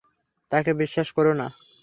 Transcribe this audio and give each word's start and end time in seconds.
তাকে 0.51 0.71
বিশ্বাস 0.73 1.07
করোনা। 1.11 1.47